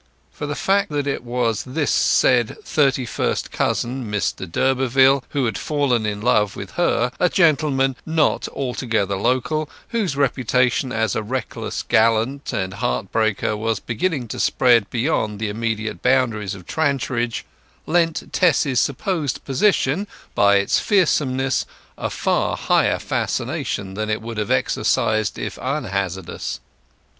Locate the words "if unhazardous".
25.37-26.59